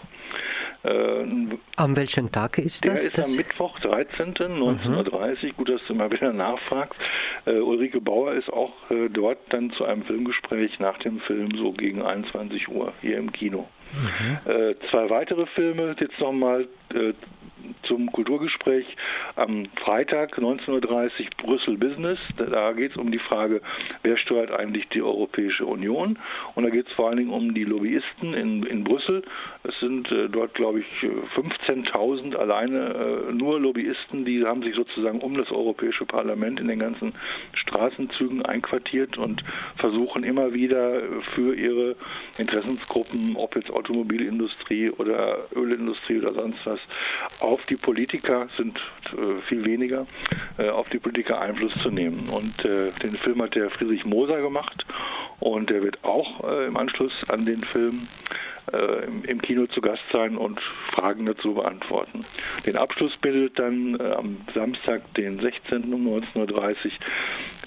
Äh, 0.83 1.25
am 1.77 1.97
welchen 1.97 2.31
Tag 2.31 2.59
ist 2.59 2.87
das? 2.87 2.94
Der 2.94 3.09
ist 3.09 3.19
das? 3.19 3.31
am 3.31 3.37
Mittwoch, 3.37 3.79
13. 3.81 4.35
19.30 4.35 5.47
mhm. 5.47 5.56
Gut, 5.56 5.69
dass 5.69 5.81
du 5.87 5.94
mal 5.94 6.11
wieder 6.11 6.33
nachfragst. 6.33 7.00
Äh, 7.47 7.59
Ulrike 7.59 8.00
Bauer 8.00 8.35
ist 8.35 8.53
auch 8.53 8.73
äh, 8.91 9.09
dort 9.09 9.38
dann 9.50 9.71
zu 9.73 9.85
einem 9.85 10.03
Filmgespräch 10.05 10.79
nach 10.79 10.99
dem 10.99 11.21
Film 11.21 11.56
so 11.56 11.73
gegen 11.73 12.03
21 12.03 12.69
Uhr 12.69 12.93
hier 13.00 13.19
im 13.19 13.32
Kino. 13.32 13.69
Mhm. 13.93 14.50
Äh, 14.50 14.75
zwei 14.91 15.09
weitere 15.11 15.47
Filme 15.47 15.94
jetzt 15.99 16.21
nochmal 16.21 16.67
äh, 16.94 17.12
zum 17.83 18.11
Kulturgespräch 18.12 18.85
am 19.37 19.67
Freitag 19.77 20.38
19.30 20.38 20.71
Uhr 20.71 21.11
Brüssel 21.37 21.77
Business. 21.77 22.19
Da 22.37 22.73
geht 22.73 22.93
es 22.93 22.97
um 22.97 23.11
die 23.11 23.19
Frage, 23.19 23.61
wer 24.03 24.17
steuert 24.17 24.50
eigentlich 24.50 24.88
die 24.88 25.03
Europäische 25.03 25.67
Union? 25.67 26.19
Und 26.55 26.65
da 26.65 26.71
geht 26.71 26.88
es 26.88 26.93
vor 26.93 27.09
allen 27.09 27.19
Dingen 27.19 27.31
um 27.31 27.55
die 27.55 27.65
Lobbyisten 27.65 28.35
in, 28.35 28.62
in 28.65 28.85
Brüssel. 28.85 29.23
Es 29.65 29.79
sind 29.81 30.11
äh, 30.11 30.29
dort, 30.29 30.55
glaube 30.55 30.81
ich, 30.81 30.87
15.000 31.37 32.37
alleine 32.37 33.29
äh, 33.29 33.32
nur 33.32 33.61
Lobbyisten, 33.61 34.25
die 34.25 34.44
haben 34.44 34.62
sich 34.62 34.75
sozusagen 34.75 35.21
um 35.21 35.37
das 35.37 35.50
Europäische 35.50 36.05
Parlament 36.05 36.61
in 36.61 36.69
den 36.69 36.79
ganzen 36.79 37.15
Straßenzügen 37.55 38.44
einquartiert 38.44 39.19
und 39.19 39.44
versuchen 39.77 40.25
immer 40.25 40.53
wieder 40.53 41.03
für 41.35 41.55
ihre 41.55 41.97
Interessensgruppen, 42.39 43.37
ob 43.37 43.56
jetzt 43.56 43.71
Automobilindustrie 43.76 44.90
oder 44.90 45.38
Ölindustrie 45.55 46.19
oder 46.19 46.34
sonst 46.34 46.58
was, 46.64 46.81
auf 47.40 47.64
die 47.67 47.76
Politiker 47.76 48.49
sind 48.56 48.78
äh, 49.12 49.40
viel 49.49 49.64
weniger, 49.64 50.06
äh, 50.58 50.69
auf 50.69 50.88
die 50.88 50.99
Politiker 50.99 51.40
Einfluss 51.40 51.73
zu 51.82 51.90
nehmen. 51.90 52.28
Und 52.31 52.64
äh, 52.64 52.90
den 53.02 53.12
Film 53.12 53.43
hat 53.43 53.55
der 53.55 53.70
Friedrich 53.70 54.05
Moser 54.05 54.40
gemacht 54.40 54.84
und 55.40 55.70
der 55.70 55.82
wird 55.82 56.02
auch 56.05 56.44
äh, 56.44 56.67
im 56.67 56.76
Anschluss 56.76 57.12
an 57.28 57.44
den 57.44 57.62
Film 57.62 58.00
im, 58.73 59.25
im, 59.25 59.41
Kino 59.41 59.67
zu 59.67 59.81
Gast 59.81 60.03
sein 60.13 60.37
und 60.37 60.61
Fragen 60.61 61.27
dazu 61.27 61.55
beantworten. 61.55 62.21
Den 62.67 62.77
Abschluss 62.77 63.17
bildet 63.17 63.59
dann 63.59 63.99
äh, 64.01 64.13
am 64.13 64.39
Samstag, 64.55 65.03
den 65.15 65.39
16. 65.39 65.93
um 65.93 66.07
19.30 66.07 66.91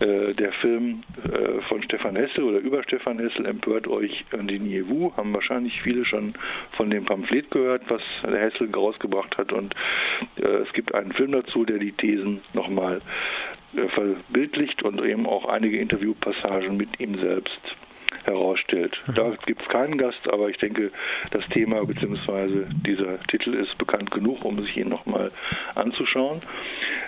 Uhr, 0.01 0.07
äh, 0.07 0.33
der 0.33 0.51
Film 0.53 1.03
äh, 1.23 1.61
von 1.61 1.83
Stefan 1.83 2.15
Hessel 2.15 2.43
oder 2.43 2.59
über 2.59 2.83
Stefan 2.83 3.19
Hessel 3.19 3.45
empört 3.45 3.87
euch 3.87 4.25
Indiniez-vous. 4.31 5.15
Haben 5.15 5.33
wahrscheinlich 5.33 5.81
viele 5.81 6.05
schon 6.05 6.33
von 6.71 6.89
dem 6.89 7.05
Pamphlet 7.05 7.49
gehört, 7.51 7.83
was 7.87 8.01
der 8.23 8.39
Hessel 8.39 8.69
rausgebracht 8.73 9.37
hat. 9.37 9.53
Und 9.53 9.75
äh, 10.37 10.47
es 10.47 10.73
gibt 10.73 10.93
einen 10.93 11.13
Film 11.13 11.31
dazu, 11.31 11.65
der 11.65 11.79
die 11.79 11.93
Thesen 11.93 12.41
nochmal 12.53 13.01
äh, 13.75 13.87
verbildlicht 13.87 14.83
und 14.83 15.03
eben 15.03 15.25
auch 15.25 15.45
einige 15.45 15.77
Interviewpassagen 15.79 16.75
mit 16.77 16.99
ihm 16.99 17.15
selbst 17.15 17.75
herausstellt. 18.29 18.99
Mhm. 19.07 19.15
Da 19.15 19.31
gibt 19.45 19.61
es 19.61 19.67
keinen 19.67 19.97
Gast, 19.97 20.29
aber 20.31 20.49
ich 20.49 20.57
denke, 20.57 20.91
das 21.31 21.45
Thema 21.47 21.85
bzw. 21.85 22.65
dieser 22.85 23.19
Titel 23.23 23.53
ist 23.53 23.77
bekannt 23.77 24.11
genug, 24.11 24.45
um 24.45 24.59
sich 24.59 24.77
ihn 24.77 24.89
nochmal 24.89 25.31
anzuschauen. 25.75 26.41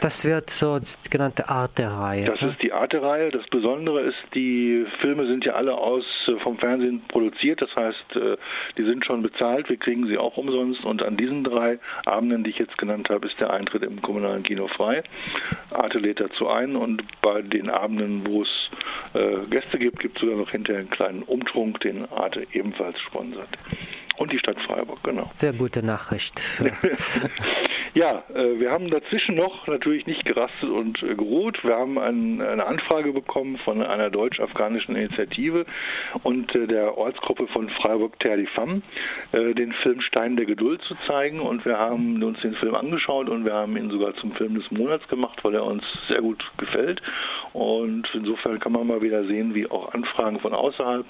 Das 0.01 0.25
wird 0.25 0.49
so 0.49 0.79
die 0.79 1.09
genannte 1.11 1.47
Arte-Reihe. 1.47 2.25
Das 2.25 2.41
ne? 2.41 2.49
ist 2.49 2.63
die 2.63 2.73
Arte-Reihe. 2.73 3.29
Das 3.29 3.45
Besondere 3.47 4.01
ist, 4.01 4.17
die 4.33 4.83
Filme 4.99 5.27
sind 5.27 5.45
ja 5.45 5.53
alle 5.53 5.75
aus 5.75 6.03
äh, 6.27 6.39
vom 6.39 6.57
Fernsehen 6.57 7.03
produziert. 7.07 7.61
Das 7.61 7.75
heißt, 7.75 8.15
äh, 8.15 8.37
die 8.79 8.83
sind 8.83 9.05
schon 9.05 9.21
bezahlt. 9.21 9.69
Wir 9.69 9.77
kriegen 9.77 10.07
sie 10.07 10.17
auch 10.17 10.37
umsonst. 10.37 10.85
Und 10.85 11.03
an 11.03 11.17
diesen 11.17 11.43
drei 11.43 11.77
Abenden, 12.03 12.43
die 12.43 12.49
ich 12.49 12.57
jetzt 12.57 12.79
genannt 12.79 13.11
habe, 13.11 13.27
ist 13.27 13.39
der 13.39 13.51
Eintritt 13.51 13.83
im 13.83 14.01
kommunalen 14.01 14.41
Kino 14.41 14.67
frei. 14.67 15.03
Arte 15.69 15.99
lädt 15.99 16.19
dazu 16.19 16.49
ein. 16.49 16.75
Und 16.75 17.03
bei 17.21 17.43
den 17.43 17.69
Abenden, 17.69 18.25
wo 18.25 18.41
es 18.41 18.69
äh, 19.13 19.45
Gäste 19.51 19.77
gibt, 19.77 19.99
gibt 19.99 20.17
es 20.17 20.21
sogar 20.21 20.37
noch 20.37 20.49
hinterher 20.49 20.79
einen 20.79 20.89
kleinen 20.89 21.21
Umtrunk, 21.21 21.79
den 21.81 22.11
Arte 22.11 22.47
ebenfalls 22.53 22.99
sponsert. 23.01 23.49
Und 24.17 24.33
die 24.33 24.39
Stadt 24.39 24.59
Freiburg, 24.61 25.03
genau. 25.03 25.29
Sehr 25.35 25.53
gute 25.53 25.85
Nachricht. 25.85 26.41
Ja, 27.93 28.23
äh, 28.33 28.57
wir 28.57 28.71
haben 28.71 28.89
dazwischen 28.89 29.35
noch 29.35 29.67
natürlich 29.67 30.05
nicht 30.07 30.23
gerastet 30.23 30.69
und 30.69 31.03
äh, 31.03 31.13
geruht. 31.13 31.65
Wir 31.65 31.75
haben 31.75 31.97
eine 31.97 32.65
Anfrage 32.65 33.11
bekommen 33.11 33.57
von 33.57 33.81
einer 33.83 34.09
deutsch-afghanischen 34.09 34.95
Initiative 34.95 35.65
und 36.23 36.55
äh, 36.55 36.67
der 36.67 36.97
Ortsgruppe 36.97 37.47
von 37.47 37.69
Freiburg 37.69 38.17
Terre 38.19 38.45
Femme, 38.45 38.81
den 39.33 39.73
Film 39.73 40.01
Stein 40.01 40.35
der 40.35 40.45
Geduld 40.45 40.81
zu 40.83 40.95
zeigen. 41.07 41.41
Und 41.41 41.65
wir 41.65 41.77
haben 41.77 42.23
uns 42.23 42.39
den 42.41 42.53
Film 42.53 42.75
angeschaut 42.75 43.29
und 43.29 43.45
wir 43.45 43.53
haben 43.53 43.75
ihn 43.75 43.89
sogar 43.89 44.15
zum 44.15 44.31
Film 44.31 44.55
des 44.55 44.71
Monats 44.71 45.07
gemacht, 45.07 45.43
weil 45.43 45.55
er 45.55 45.65
uns 45.65 45.83
sehr 46.07 46.21
gut 46.21 46.43
gefällt. 46.57 47.01
Und 47.53 48.09
insofern 48.13 48.59
kann 48.59 48.71
man 48.71 48.87
mal 48.87 49.01
wieder 49.01 49.25
sehen, 49.25 49.53
wie 49.53 49.69
auch 49.69 49.93
Anfragen 49.93 50.39
von 50.39 50.53
außerhalb 50.53 51.05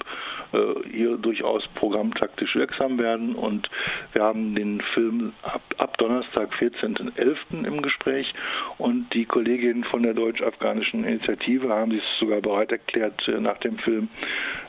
hier 0.90 1.16
durchaus 1.16 1.66
programmtaktisch 1.68 2.56
wirksam 2.56 2.98
werden. 2.98 3.34
Und 3.34 3.70
wir 4.12 4.22
haben 4.22 4.54
den 4.54 4.80
Film 4.80 5.32
ab, 5.42 5.62
ab 5.78 5.98
Donnerstag 5.98 6.54
14 6.54 6.71
14.11. 6.72 7.66
im 7.66 7.82
Gespräch 7.82 8.32
und 8.78 9.12
die 9.14 9.24
Kolleginnen 9.24 9.84
von 9.84 10.02
der 10.02 10.14
deutsch-afghanischen 10.14 11.04
Initiative 11.04 11.68
haben 11.68 11.92
sich 11.92 12.04
sogar 12.18 12.40
bereit 12.40 12.72
erklärt, 12.72 13.26
äh, 13.28 13.40
nach 13.40 13.58
dem 13.58 13.78
Film 13.78 14.08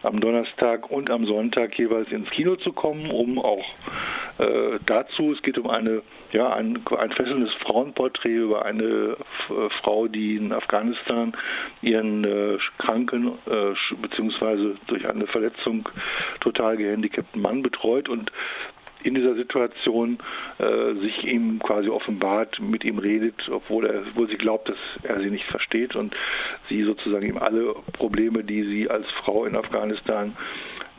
am 0.04 0.20
Donnerstag 0.20 0.90
und 0.92 1.10
am 1.10 1.26
Sonntag 1.26 1.78
jeweils 1.78 2.12
ins 2.12 2.30
Kino 2.30 2.56
zu 2.56 2.74
kommen, 2.74 3.10
um 3.12 3.40
auch 3.40 3.64
äh, 4.40 4.80
dazu, 4.86 5.32
es 5.32 5.42
geht 5.44 5.58
um 5.60 5.70
eine, 5.70 6.02
ja, 6.32 6.52
ein, 6.54 6.80
ein 6.98 7.12
fesselndes 7.12 7.54
Frauenporträt 7.54 8.36
über 8.36 8.66
eine 8.66 8.84
äh, 8.84 9.70
Frau, 9.82 10.08
die 10.08 10.38
in 10.38 10.52
Afghanistan 10.52 11.34
ihren 11.84 12.24
äh, 12.24 12.58
kranken 12.80 13.34
äh, 13.46 13.96
bzw. 14.02 14.74
durch 14.88 15.08
eine 15.08 15.28
Verletzung 15.28 15.88
total 16.40 16.78
gehandicapten 16.78 17.42
Mann 17.42 17.62
betreut 17.62 18.10
und 18.10 18.32
in 19.04 19.16
dieser 19.16 19.36
Situation 19.36 20.18
äh, 20.60 20.94
sich 20.96 21.28
ihm 21.28 21.60
quasi 21.60 21.90
offenbart, 21.90 22.60
mit 22.60 22.84
ihm 22.84 22.98
redet, 22.98 23.50
obwohl 23.50 23.86
er, 23.86 24.02
obwohl 24.02 24.30
sie 24.30 24.38
glaubt, 24.38 24.70
dass 24.70 24.78
er 25.04 25.20
sie 25.20 25.30
nicht 25.30 25.46
versteht 25.46 25.96
und 25.96 26.16
sie 26.70 26.84
sozusagen 26.84 27.28
ihm 27.28 27.38
alle 27.38 27.76
Probleme, 27.94 28.44
die 28.44 28.64
sie 28.64 28.90
als 28.90 29.10
Frau 29.12 29.46
in 29.46 29.56
Afghanistan 29.56 30.36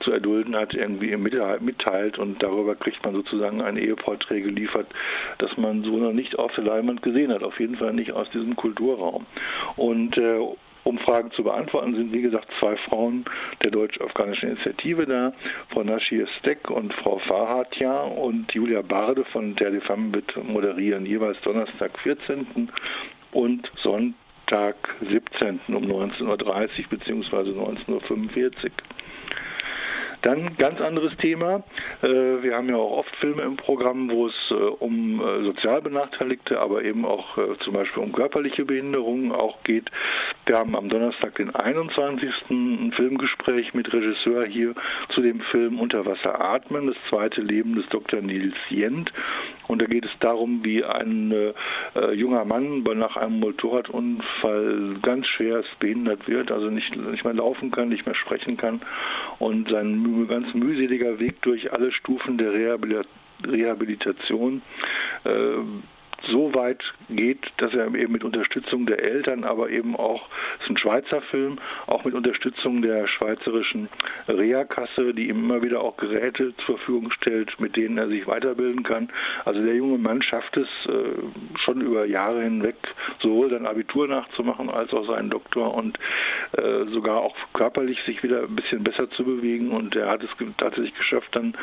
zu 0.00 0.12
erdulden 0.12 0.54
hat, 0.54 0.74
irgendwie 0.74 1.16
mitteilt 1.16 2.18
und 2.18 2.42
darüber 2.42 2.74
kriegt 2.74 3.04
man 3.04 3.14
sozusagen 3.14 3.62
ein 3.62 3.78
Eheporträt 3.78 4.42
geliefert, 4.42 4.86
das 5.38 5.56
man 5.56 5.82
so 5.82 5.96
noch 5.96 6.12
nicht 6.12 6.38
auf 6.38 6.54
der 6.54 6.64
Leinwand 6.64 7.02
gesehen 7.02 7.32
hat, 7.32 7.42
auf 7.42 7.58
jeden 7.58 7.76
Fall 7.76 7.94
nicht 7.94 8.12
aus 8.12 8.28
diesem 8.30 8.54
Kulturraum. 8.54 9.24
Und 9.76 10.18
äh, 10.18 10.40
um 10.84 10.98
Fragen 10.98 11.30
zu 11.32 11.42
beantworten, 11.42 11.94
sind 11.94 12.12
wie 12.12 12.22
gesagt 12.22 12.48
zwei 12.60 12.76
Frauen 12.76 13.24
der 13.62 13.70
deutsch-afghanischen 13.70 14.50
Initiative 14.50 15.06
da, 15.06 15.32
Frau 15.70 15.82
Nashir 15.82 16.26
Steck 16.38 16.70
und 16.70 16.92
Frau 16.94 17.18
Farhatja 17.18 18.02
und 18.02 18.52
Julia 18.52 18.82
Barde 18.82 19.24
von 19.24 19.54
der 19.56 19.80
Femme 19.80 20.12
wird 20.14 20.36
moderieren, 20.48 21.06
jeweils 21.06 21.40
Donnerstag 21.40 21.98
14. 21.98 22.46
und 23.32 23.72
Sonntag 23.82 24.76
17. 25.00 25.60
um 25.68 25.84
19.30 25.84 26.22
Uhr 26.22 26.36
bzw. 26.90 27.36
19.45 27.50 27.88
Uhr. 27.88 28.70
Dann 30.24 30.56
ganz 30.56 30.80
anderes 30.80 31.14
Thema. 31.18 31.62
Äh, 32.02 32.08
wir 32.08 32.56
haben 32.56 32.70
ja 32.70 32.76
auch 32.76 32.96
oft 32.96 33.14
Filme 33.16 33.42
im 33.42 33.56
Programm, 33.56 34.10
wo 34.10 34.28
es 34.28 34.34
äh, 34.50 34.54
um 34.54 35.20
äh, 35.20 35.44
sozial 35.44 35.82
Benachteiligte, 35.82 36.60
aber 36.60 36.82
eben 36.82 37.04
auch 37.04 37.36
zum 37.58 37.74
Beispiel 37.74 38.02
um 38.02 38.10
körperliche 38.10 38.64
Behinderungen 38.64 39.32
auch 39.32 39.62
geht. 39.64 39.90
Wir 40.46 40.56
haben 40.56 40.76
am 40.76 40.88
Donnerstag, 40.88 41.34
den 41.34 41.54
21. 41.54 42.30
ein 42.50 42.92
Filmgespräch 42.92 43.74
mit 43.74 43.92
Regisseur 43.92 44.46
hier 44.46 44.74
zu 45.10 45.20
dem 45.20 45.40
Film 45.40 45.78
Unter 45.78 46.06
Wasser 46.06 46.40
atmen, 46.40 46.86
das 46.86 46.96
zweite 47.10 47.42
Leben 47.42 47.74
des 47.74 47.86
Dr. 47.90 48.22
Nils 48.22 48.56
Jent. 48.70 49.12
Und 49.66 49.80
da 49.80 49.86
geht 49.86 50.04
es 50.04 50.10
darum, 50.20 50.64
wie 50.64 50.84
ein 50.84 51.32
äh, 51.32 52.12
junger 52.12 52.44
Mann 52.44 52.82
nach 52.82 53.16
einem 53.16 53.40
Motorradunfall 53.40 54.96
ganz 55.02 55.26
schwer 55.26 55.64
behindert 55.78 56.28
wird, 56.28 56.52
also 56.52 56.68
nicht, 56.68 56.96
nicht 56.96 57.24
mehr 57.24 57.34
laufen 57.34 57.70
kann, 57.70 57.88
nicht 57.88 58.04
mehr 58.06 58.14
sprechen 58.14 58.56
kann 58.56 58.80
und 59.38 59.70
sein 59.70 59.96
ganz 60.26 60.54
mühseliger 60.54 61.18
Weg 61.18 61.42
durch 61.42 61.72
alle 61.72 61.92
Stufen 61.92 62.38
der 62.38 62.52
Rehabilitation. 63.46 64.62
Äh, 65.24 65.30
so 66.26 66.54
weit 66.54 66.82
geht, 67.10 67.38
dass 67.58 67.74
er 67.74 67.86
eben 67.94 68.12
mit 68.12 68.24
Unterstützung 68.24 68.86
der 68.86 69.02
Eltern, 69.02 69.44
aber 69.44 69.70
eben 69.70 69.96
auch, 69.96 70.28
es 70.58 70.64
ist 70.64 70.70
ein 70.70 70.78
Schweizer 70.78 71.20
Film, 71.22 71.58
auch 71.86 72.04
mit 72.04 72.14
Unterstützung 72.14 72.82
der 72.82 73.06
schweizerischen 73.06 73.88
Reha-Kasse, 74.28 75.14
die 75.14 75.28
ihm 75.28 75.44
immer 75.44 75.62
wieder 75.62 75.80
auch 75.80 75.96
Geräte 75.96 76.54
zur 76.58 76.78
Verfügung 76.78 77.10
stellt, 77.12 77.58
mit 77.60 77.76
denen 77.76 77.98
er 77.98 78.08
sich 78.08 78.26
weiterbilden 78.26 78.82
kann. 78.82 79.08
Also 79.44 79.62
der 79.62 79.74
junge 79.74 79.98
Mann 79.98 80.22
schafft 80.22 80.56
es 80.56 80.68
äh, 80.86 81.58
schon 81.58 81.80
über 81.80 82.06
Jahre 82.06 82.42
hinweg, 82.42 82.76
sowohl 83.20 83.50
sein 83.50 83.66
Abitur 83.66 84.08
nachzumachen 84.08 84.70
als 84.70 84.92
auch 84.92 85.06
seinen 85.06 85.30
Doktor 85.30 85.74
und 85.74 85.98
äh, 86.52 86.84
sogar 86.90 87.18
auch 87.18 87.34
körperlich 87.52 88.02
sich 88.04 88.22
wieder 88.22 88.42
ein 88.42 88.54
bisschen 88.54 88.84
besser 88.84 89.10
zu 89.10 89.24
bewegen. 89.24 89.70
Und 89.70 89.96
er 89.96 90.08
hat 90.08 90.22
es 90.22 90.30
tatsächlich 90.56 90.94
geschafft, 90.94 91.34
dann 91.34 91.54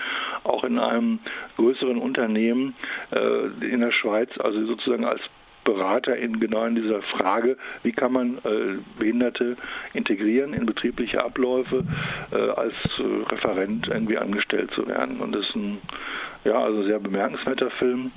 auch 0.44 0.64
in 0.64 0.80
einem 0.80 1.20
größeren 1.58 1.98
Unternehmen 1.98 2.74
äh, 3.12 3.66
in 3.66 3.82
der 3.82 3.92
Schweiz, 3.92 4.30
also 4.40 4.51
also 4.52 4.66
sozusagen 4.66 5.06
als 5.06 5.22
Berater 5.64 6.16
in 6.18 6.40
genau 6.40 6.66
in 6.66 6.76
dieser 6.76 7.02
Frage, 7.02 7.58
wie 7.84 7.92
kann 7.92 8.14
man 8.14 8.38
äh, 8.40 8.78
Behinderte 8.98 9.56
integrieren 9.94 10.54
in 10.54 10.66
betriebliche 10.66 11.24
Abläufe, 11.24 11.84
äh, 12.32 12.36
als 12.36 12.74
äh, 12.98 13.32
Referent 13.32 13.88
irgendwie 13.88 14.18
angestellt 14.18 14.72
zu 14.72 14.88
werden. 14.88 15.20
Und 15.20 15.36
das 15.36 15.50
ist 15.50 15.56
ein 15.56 15.78
ja, 16.44 16.64
also 16.64 16.84
sehr 16.84 17.00
bemerkenswerter 17.00 17.70
Film 17.70 18.12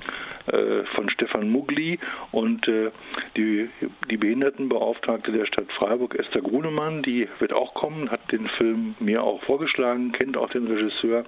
äh, 0.47 0.83
von 0.83 1.09
Stefan 1.09 1.49
Mugli 1.49 1.99
und 2.31 2.67
äh, 2.67 2.91
die, 3.35 3.69
die 4.09 4.17
Behindertenbeauftragte 4.17 5.31
der 5.31 5.45
Stadt 5.45 5.71
Freiburg, 5.71 6.15
Esther 6.15 6.41
Grunemann, 6.41 7.01
die 7.01 7.27
wird 7.39 7.53
auch 7.53 7.73
kommen, 7.73 8.11
hat 8.11 8.31
den 8.31 8.47
Film 8.47 8.95
mir 8.99 9.23
auch 9.23 9.41
vorgeschlagen, 9.41 10.11
kennt 10.11 10.37
auch 10.37 10.49
den 10.49 10.67
Regisseur 10.67 11.25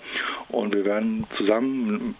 und 0.49 0.73
wir 0.73 0.85
werden 0.85 1.25
zusammen 1.35 2.15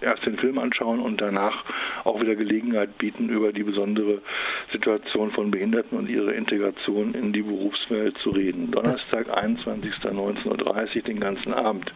erst 0.00 0.26
den 0.26 0.36
Film 0.36 0.58
anschauen 0.58 1.00
und 1.00 1.20
danach 1.20 1.64
auch 2.04 2.20
wieder 2.20 2.34
Gelegenheit 2.34 2.98
bieten, 2.98 3.28
über 3.28 3.52
die 3.52 3.62
besondere 3.62 4.20
Situation 4.70 5.30
von 5.30 5.50
Behinderten 5.50 5.98
und 5.98 6.08
ihre 6.08 6.32
Integration 6.32 7.14
in 7.14 7.32
die 7.32 7.42
Berufswelt 7.42 8.18
zu 8.18 8.30
reden. 8.30 8.70
Donnerstag, 8.70 9.28
21.19.30 9.36 10.96
Uhr, 10.96 11.02
den 11.02 11.20
ganzen 11.20 11.54
Abend. 11.54 11.92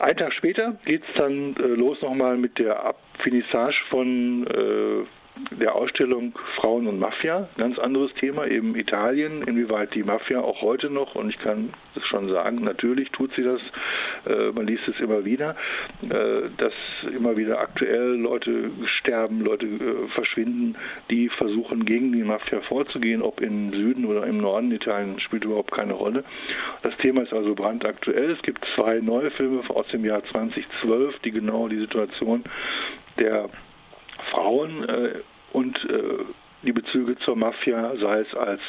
Ein 0.00 0.16
Tag 0.16 0.32
später 0.32 0.76
geht 0.86 1.02
es 1.02 1.14
dann 1.14 1.54
äh, 1.56 1.62
los 1.62 2.00
nochmal 2.00 2.38
mit 2.38 2.58
der 2.58 2.84
Abfinissage 2.84 3.84
von 3.90 4.46
äh, 4.46 5.04
der 5.50 5.74
Ausstellung 5.74 6.32
Frauen 6.56 6.86
und 6.86 6.98
Mafia, 6.98 7.48
ganz 7.56 7.78
anderes 7.78 8.12
Thema, 8.14 8.46
eben 8.46 8.74
Italien, 8.76 9.42
inwieweit 9.42 9.94
die 9.94 10.02
Mafia 10.02 10.40
auch 10.40 10.62
heute 10.62 10.90
noch, 10.90 11.14
und 11.14 11.30
ich 11.30 11.38
kann 11.38 11.70
das 11.94 12.04
schon 12.06 12.28
sagen, 12.28 12.62
natürlich 12.62 13.10
tut 13.10 13.34
sie 13.34 13.42
das, 13.42 13.60
äh, 14.26 14.52
man 14.52 14.66
liest 14.66 14.88
es 14.88 15.00
immer 15.00 15.24
wieder, 15.24 15.56
äh, 16.02 16.42
dass 16.56 16.72
immer 17.14 17.36
wieder 17.36 17.60
aktuell 17.60 18.16
Leute 18.16 18.70
sterben, 18.86 19.40
Leute 19.40 19.66
äh, 19.66 20.08
verschwinden, 20.08 20.76
die 21.10 21.28
versuchen 21.28 21.84
gegen 21.84 22.12
die 22.12 22.22
Mafia 22.22 22.60
vorzugehen, 22.60 23.22
ob 23.22 23.40
im 23.40 23.72
Süden 23.72 24.04
oder 24.04 24.26
im 24.26 24.38
Norden 24.38 24.70
Italien, 24.72 25.20
spielt 25.20 25.44
überhaupt 25.44 25.72
keine 25.72 25.94
Rolle. 25.94 26.24
Das 26.82 26.96
Thema 26.96 27.22
ist 27.22 27.32
also 27.32 27.54
brandaktuell. 27.54 28.30
Es 28.30 28.42
gibt 28.42 28.64
zwei 28.74 29.00
neue 29.00 29.30
Filme 29.30 29.62
aus 29.68 29.88
dem 29.88 30.04
Jahr 30.04 30.24
2012, 30.24 31.18
die 31.20 31.30
genau 31.30 31.68
die 31.68 31.78
Situation 31.78 32.44
der 33.18 33.48
Frauen 34.30 34.88
äh, 34.88 35.10
und 35.52 35.76
äh, 35.90 36.24
die 36.62 36.72
Bezüge 36.72 37.16
zur 37.18 37.36
Mafia, 37.36 37.96
sei 37.96 38.20
es 38.20 38.34
als 38.34 38.60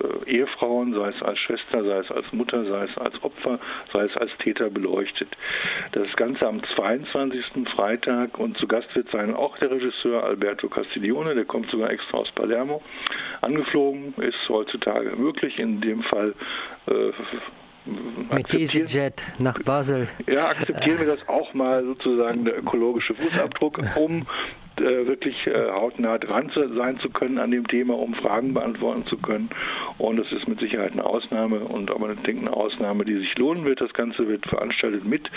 äh, 0.00 0.30
Ehefrauen, 0.30 0.94
sei 0.94 1.10
es 1.10 1.22
als 1.22 1.38
Schwester, 1.38 1.84
sei 1.84 1.98
es 1.98 2.10
als 2.10 2.32
Mutter, 2.32 2.64
sei 2.64 2.84
es 2.84 2.96
als 2.98 3.22
Opfer, 3.22 3.58
sei 3.92 4.04
es 4.04 4.16
als 4.16 4.36
Täter 4.38 4.70
beleuchtet. 4.70 5.28
Das 5.92 6.14
Ganze 6.16 6.46
am 6.46 6.62
22. 6.62 7.68
Freitag 7.68 8.38
und 8.38 8.56
zu 8.58 8.66
Gast 8.66 8.94
wird 8.94 9.10
sein 9.10 9.34
auch 9.34 9.58
der 9.58 9.70
Regisseur 9.70 10.24
Alberto 10.24 10.68
Castiglione, 10.68 11.34
der 11.34 11.44
kommt 11.44 11.70
sogar 11.70 11.90
extra 11.90 12.18
aus 12.18 12.32
Palermo. 12.32 12.82
Angeflogen 13.40 14.14
ist 14.18 14.48
heutzutage 14.48 15.16
möglich, 15.16 15.58
in 15.58 15.80
dem 15.80 16.02
Fall 16.02 16.34
äh, 16.88 17.12
mit 18.34 18.54
EasyJet 18.54 19.22
nach 19.38 19.62
Basel. 19.62 20.08
Ja, 20.26 20.48
akzeptieren 20.48 21.00
wir 21.00 21.06
das 21.06 21.28
auch 21.28 21.52
mal 21.52 21.84
sozusagen 21.84 22.46
der 22.46 22.58
ökologische 22.58 23.14
Fußabdruck, 23.14 23.80
um 23.96 24.26
äh, 24.80 25.06
wirklich 25.06 25.46
äh, 25.46 25.70
hautnah 25.70 26.18
dran 26.18 26.50
sein 26.54 26.98
zu 27.00 27.10
können 27.10 27.38
an 27.38 27.50
dem 27.50 27.66
Thema, 27.66 27.94
um 27.94 28.14
Fragen 28.14 28.54
beantworten 28.54 29.04
zu 29.06 29.16
können. 29.16 29.50
Und 29.98 30.18
es 30.18 30.32
ist 30.32 30.48
mit 30.48 30.60
Sicherheit 30.60 30.92
eine 30.92 31.04
Ausnahme 31.04 31.60
und 31.60 31.90
aber 31.90 32.12
ich 32.12 32.20
denke 32.20 32.46
eine 32.46 32.56
Ausnahme, 32.56 33.04
die 33.04 33.18
sich 33.18 33.36
lohnen 33.38 33.64
wird. 33.64 33.80
Das 33.80 33.92
Ganze 33.92 34.28
wird 34.28 34.46
veranstaltet 34.46 35.04
mit 35.04 35.30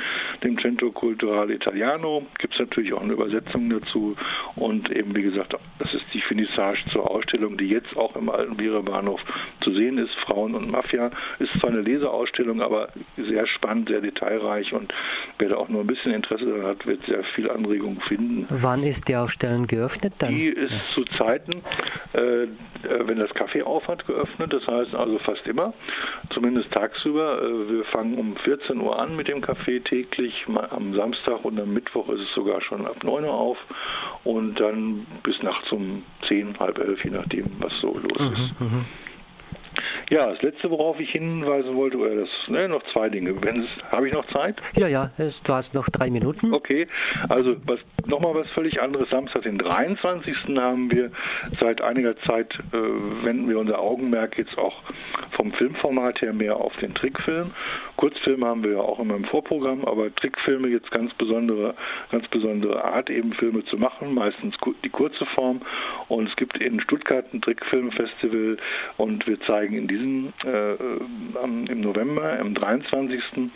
dem 0.44 0.58
Centro 0.60 0.92
Culturale 0.92 1.54
Italiano. 1.54 2.24
Gibt 2.40 2.54
es 2.54 2.60
natürlich 2.60 2.94
auch 2.94 3.02
eine 3.02 3.14
Übersetzung 3.14 3.70
dazu. 3.70 4.16
Und 4.56 4.92
eben, 4.92 5.16
wie 5.16 5.22
gesagt, 5.22 5.56
das 5.80 5.94
ist 5.94 6.06
die 6.14 6.22
Finissage 6.22 6.84
zur 6.92 7.10
Ausstellung, 7.10 7.58
die 7.58 7.68
jetzt 7.68 7.96
auch 7.98 8.16
im 8.16 8.30
alten 8.30 8.58
Bierebahnhof 8.58 9.24
zu 9.62 9.72
sehen 9.74 9.98
ist. 9.98 10.14
Frauen 10.16 10.56
und 10.56 10.72
Mafia 10.72 11.12
ist 11.40 11.54
zwar 11.60 11.70
eine 11.70 11.82
Leseausstellung, 11.82 12.62
aber 12.62 12.90
sehr 13.18 13.48
spannend, 13.48 13.90
sehr 13.90 14.02
detailreich 14.02 14.74
und 14.74 14.94
wer 15.38 15.50
da 15.50 15.58
auch 15.58 15.70
nur 15.70 15.82
ein 15.82 15.88
bisschen 15.88 16.14
Interesse 16.14 16.46
daran 16.46 16.66
hat, 16.66 16.88
wird 16.88 17.04
sehr 17.06 17.24
viel 17.24 17.50
Anregung 17.50 18.00
finden. 18.02 18.46
Wann 18.50 18.84
ist 18.84 19.08
der 19.08 19.27
Baustellen 19.28 19.68
geöffnet 19.68 20.14
dann? 20.20 20.34
Die 20.34 20.48
ist 20.48 20.72
ja. 20.72 20.80
zu 20.94 21.04
Zeiten, 21.04 21.62
äh, 22.14 22.44
äh, 22.44 22.48
wenn 23.02 23.20
das 23.20 23.30
Café 23.32 23.62
aufhat, 23.62 24.08
geöffnet. 24.08 24.54
Das 24.54 24.66
heißt 24.66 24.96
also 24.96 25.20
fast 25.20 25.46
immer, 25.48 25.74
zumindest 26.30 26.72
tagsüber. 26.72 27.42
Äh, 27.42 27.70
wir 27.70 27.84
fangen 27.84 28.18
um 28.18 28.38
14 28.38 28.80
Uhr 28.80 28.98
an 28.98 29.18
mit 29.18 29.28
dem 29.28 29.42
Café 29.42 29.84
täglich. 29.84 30.46
Am 30.70 30.94
Samstag 30.94 31.44
und 31.44 31.60
am 31.60 31.74
Mittwoch 31.74 32.08
ist 32.10 32.22
es 32.22 32.34
sogar 32.34 32.62
schon 32.62 32.86
ab 32.86 33.04
9 33.04 33.26
Uhr 33.26 33.34
auf. 33.34 33.58
Und 34.24 34.60
dann 34.62 35.06
bis 35.24 35.44
nachts 35.44 35.72
um 35.74 36.04
10, 36.28 36.58
halb 36.60 36.80
elf, 36.80 37.04
je 37.04 37.12
nachdem, 37.12 37.46
was 37.60 37.78
so 37.82 37.98
los 37.98 38.20
mhm, 38.20 38.34
ist. 38.34 38.62
Mhm. 38.62 38.86
Ja, 40.10 40.28
das 40.28 40.42
letzte, 40.42 40.70
worauf 40.72 41.00
ich 41.00 41.12
hinweisen 41.12 41.76
wollte, 41.76 41.98
oder 41.98 42.16
das, 42.16 42.30
ne, 42.48 42.70
noch 42.70 42.82
zwei 42.94 43.10
Dinge. 43.10 43.36
Habe 43.92 44.08
ich 44.08 44.14
noch 44.14 44.26
Zeit? 44.28 44.56
Ja, 44.76 44.88
ja, 44.88 45.12
du 45.18 45.54
hast 45.54 45.74
noch 45.74 45.90
drei 45.90 46.10
Minuten. 46.10 46.54
Okay, 46.54 46.88
also 47.28 47.56
was, 47.66 47.80
nochmal 48.06 48.36
was 48.36 48.50
völlig 48.52 48.82
anderes. 48.82 49.10
Samstag, 49.10 49.42
den 49.42 49.58
23. 49.58 50.56
haben 50.58 50.90
wir 50.92 51.12
seit 51.60 51.82
einiger 51.82 52.18
Zeit, 52.22 52.58
äh, 52.72 53.26
wenden 53.26 53.50
wir 53.50 53.60
unser 53.60 53.80
Augenmerk 53.80 54.38
jetzt 54.38 54.58
auch 54.58 54.82
vom 55.32 55.52
Filmformat 55.52 56.22
her 56.22 56.34
mehr 56.34 56.56
auf 56.56 56.76
den 56.78 56.94
Trickfilm. 56.94 57.52
Kurzfilme 57.98 58.46
haben 58.46 58.64
wir 58.64 58.74
ja 58.74 58.80
auch 58.80 59.00
immer 59.00 59.16
im 59.16 59.26
Vorprogramm, 59.26 59.84
aber 59.86 60.14
Trickfilme 60.14 60.70
jetzt 60.70 60.92
ganz 60.92 61.14
besondere, 61.14 61.74
ganz 62.12 62.28
besondere 62.28 62.84
Art, 62.86 63.10
eben 63.10 63.34
Filme 63.34 63.66
zu 63.66 63.78
machen, 63.78 64.14
meistens 64.14 64.56
die 64.84 64.90
kurze 64.90 65.26
Form. 65.26 65.62
Und 66.08 66.30
es 66.30 66.36
gibt 66.36 66.58
in 66.58 66.80
Stuttgart 66.80 67.26
ein 67.34 67.42
Trickfilmfestival 67.42 68.58
und 68.98 69.28
wir 69.28 69.40
zeigen 69.42 69.76
in 69.76 69.88
diesem 69.88 70.34
äh, 70.46 70.76
im 71.44 71.82
November, 71.82 72.40
am 72.40 72.54
23. 72.54 73.50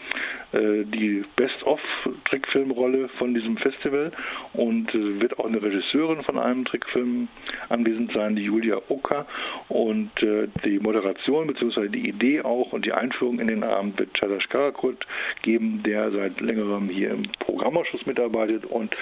Äh, 0.53 0.83
die 0.83 1.23
Best-of-Trickfilmrolle 1.37 3.07
von 3.09 3.33
diesem 3.33 3.55
Festival 3.55 4.11
und 4.53 4.93
äh, 4.93 5.21
wird 5.21 5.39
auch 5.39 5.45
eine 5.45 5.61
Regisseurin 5.61 6.23
von 6.23 6.37
einem 6.37 6.65
Trickfilm 6.65 7.29
anwesend 7.69 8.11
sein, 8.11 8.35
die 8.35 8.43
Julia 8.43 8.81
Oka. 8.89 9.25
Und 9.69 10.21
äh, 10.21 10.47
die 10.65 10.79
Moderation 10.79 11.47
bzw. 11.47 11.87
die 11.87 12.09
Idee 12.09 12.41
auch 12.41 12.73
und 12.73 12.85
die 12.85 12.91
Einführung 12.91 13.39
in 13.39 13.47
den 13.47 13.63
Abend 13.63 13.97
wird 13.97 14.13
Chadash 14.31 14.49
Karakurt 14.49 15.05
geben, 15.41 15.83
der 15.83 16.11
seit 16.11 16.39
längerem 16.39 16.89
hier 16.89 17.11
im 17.11 17.23
Programmausschuss 17.39 18.05
mitarbeitet 18.05 18.65
und 18.65 18.95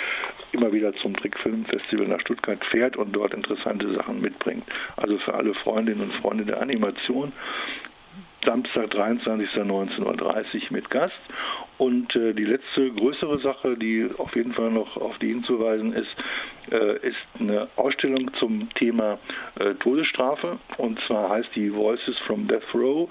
immer 0.51 0.71
wieder 0.74 0.93
zum 0.95 1.15
Trickfilmfestival 1.15 2.07
nach 2.07 2.19
Stuttgart 2.21 2.63
fährt 2.65 2.98
und 2.98 3.15
dort 3.15 3.33
interessante 3.33 3.93
Sachen 3.93 4.21
mitbringt. 4.21 4.63
Also 4.98 5.17
für 5.17 5.33
alle 5.33 5.53
Freundinnen 5.53 6.01
und 6.01 6.13
Freunde 6.13 6.45
der 6.45 6.62
Animation 6.62 7.31
Samstag, 8.43 8.93
23.19.30 8.93 10.05
Uhr 10.05 10.62
mit 10.72 10.89
Gast. 10.89 11.15
Und 11.77 12.13
äh, 12.15 12.34
die 12.34 12.43
letzte 12.43 12.91
größere 12.91 13.39
Sache, 13.39 13.77
die 13.77 14.10
auf 14.17 14.36
jeden 14.36 14.51
Fall 14.51 14.69
noch 14.69 14.98
auf 14.98 15.17
die 15.17 15.29
hinzuweisen 15.29 15.93
ist, 15.93 16.13
äh, 16.72 16.98
ist 17.08 17.17
eine 17.39 17.67
Ausstellung 17.77 18.34
zum 18.34 18.69
Thema 18.74 19.17
äh, 19.60 19.74
Todesstrafe. 19.75 20.58
Und 20.77 21.00
zwar 21.01 21.29
heißt 21.29 21.55
die 21.55 21.74
Voices 21.74 22.17
from 22.19 22.48
Death 22.48 22.74
Row. 22.74 23.10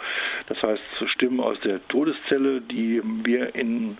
Das 0.48 0.62
heißt 0.62 0.82
Stimmen 1.06 1.40
aus 1.40 1.58
der 1.60 1.86
Todeszelle, 1.88 2.60
die 2.60 3.00
wir 3.24 3.54
in 3.54 3.96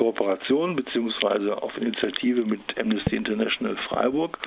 Kooperation 0.00 0.76
bzw. 0.76 1.50
auf 1.50 1.76
Initiative 1.76 2.46
mit 2.46 2.60
Amnesty 2.80 3.16
International 3.16 3.76
Freiburg 3.76 4.38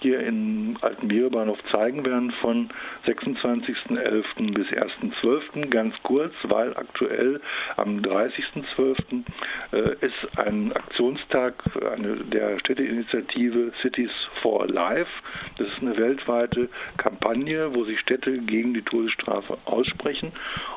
hier 0.00 0.20
im 0.20 0.76
alten 0.80 1.08
Bierbahnhof 1.08 1.58
zeigen 1.70 2.04
werden 2.04 2.30
von 2.30 2.68
26.11. 3.06 4.54
bis 4.54 4.68
1.12. 4.68 5.68
Ganz 5.68 5.94
kurz, 6.02 6.32
weil 6.42 6.76
aktuell 6.76 7.40
am 7.76 7.98
30.12. 7.98 9.24
Äh, 9.72 10.06
ist 10.06 10.38
ein 10.38 10.72
Aktionstag 10.72 11.54
eine, 11.76 12.16
der 12.16 12.58
Städteinitiative 12.58 13.72
Cities 13.80 14.10
for 14.40 14.66
Life. 14.66 15.10
Das 15.58 15.68
ist 15.68 15.82
eine 15.82 15.96
weltweite 15.96 16.68
Kampagne, 16.96 17.74
wo 17.74 17.84
sich 17.84 18.00
Städte 18.00 18.38
gegen 18.38 18.74
die 18.74 18.82
Todesstrafe 18.82 19.58
aussprechen 19.66 20.32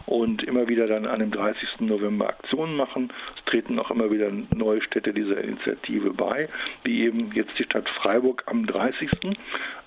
und 0.06 0.44
immer 0.44 0.68
wieder 0.68 0.88
dann 0.88 1.06
an 1.06 1.20
dem 1.20 1.32
30. 1.32 1.82
November 1.82 2.30
Aktionen 2.30 2.76
machen. 2.76 3.12
Es 3.38 3.46
treten 3.46 3.80
auch 3.80 3.90
immer 3.90 4.12
wieder 4.14 4.32
neue 4.56 4.82
Städte 4.82 5.14
dieser 5.14 5.44
Initiative 5.44 6.12
bei, 6.12 6.48
wie 6.84 7.04
eben 7.04 7.32
jetzt 7.34 7.58
die 7.60 7.64
Stadt 7.64 7.90
Freiburg 7.90 8.44
am 8.46 8.66
30. 8.66 9.10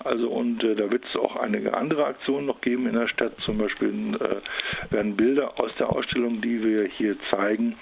Also 0.03 0.29
und 0.29 0.63
äh, 0.63 0.75
da 0.75 0.91
wird 0.91 1.05
es 1.05 1.15
auch 1.15 1.35
einige 1.37 1.75
andere 1.75 2.05
Aktionen 2.05 2.45
noch 2.45 2.61
geben 2.61 2.87
in 2.87 2.93
der 2.93 3.07
Stadt. 3.07 3.33
Zum 3.41 3.57
Beispiel 3.57 3.89
äh, 4.15 4.93
werden 4.93 5.15
Bilder 5.15 5.59
aus 5.59 5.71
der 5.79 5.89
Ausstellung, 5.89 6.41
die 6.41 6.63
wir 6.63 6.85
hier 6.85 7.15
zeigen, 7.29 7.75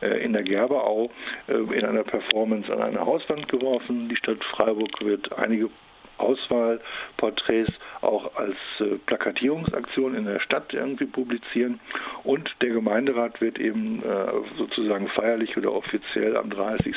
äh, 0.00 0.24
in 0.24 0.32
der 0.32 0.42
Gerberau 0.42 1.10
äh, 1.48 1.54
in 1.54 1.84
einer 1.84 2.02
Performance 2.02 2.72
an 2.72 2.82
eine 2.82 3.00
Hauswand 3.00 3.48
geworfen. 3.48 4.08
Die 4.08 4.16
Stadt 4.16 4.42
Freiburg 4.44 5.04
wird 5.04 5.38
einige 5.38 5.70
Auswahlporträts 6.20 7.72
auch 8.00 8.36
als 8.36 8.56
äh, 8.80 8.96
Plakatierungsaktion 9.06 10.14
in 10.14 10.24
der 10.24 10.40
Stadt 10.40 10.72
irgendwie 10.72 11.06
publizieren. 11.06 11.80
Und 12.24 12.54
der 12.60 12.70
Gemeinderat 12.70 13.40
wird 13.40 13.58
eben 13.58 14.02
äh, 14.02 14.56
sozusagen 14.56 15.08
feierlich 15.08 15.56
oder 15.56 15.72
offiziell 15.72 16.36
am 16.36 16.50
30. 16.50 16.94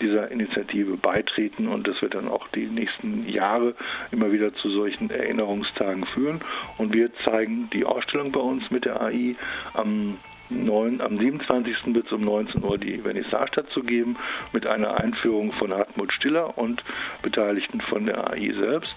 dieser 0.00 0.30
Initiative 0.30 0.96
beitreten 0.96 1.68
und 1.68 1.86
das 1.88 2.02
wird 2.02 2.14
dann 2.14 2.28
auch 2.28 2.48
die 2.48 2.66
nächsten 2.66 3.28
Jahre 3.28 3.74
immer 4.10 4.32
wieder 4.32 4.54
zu 4.54 4.70
solchen 4.70 5.10
Erinnerungstagen 5.10 6.04
führen. 6.04 6.40
Und 6.78 6.92
wir 6.92 7.14
zeigen 7.24 7.70
die 7.72 7.84
Ausstellung 7.84 8.32
bei 8.32 8.40
uns 8.40 8.70
mit 8.70 8.84
der 8.84 9.00
AI 9.00 9.36
am 9.74 10.16
9, 10.50 11.00
am 11.00 11.18
27. 11.18 11.94
wird 11.94 12.06
es 12.06 12.12
um 12.12 12.22
19 12.22 12.62
Uhr 12.62 12.78
die 12.78 12.98
Vernissage 12.98 13.52
dazu 13.56 13.82
geben 13.82 14.16
mit 14.52 14.66
einer 14.66 14.98
Einführung 14.98 15.52
von 15.52 15.72
Hartmut 15.72 16.12
Stiller 16.12 16.56
und 16.58 16.82
Beteiligten 17.22 17.80
von 17.80 18.06
der 18.06 18.30
AI 18.30 18.52
selbst. 18.52 18.94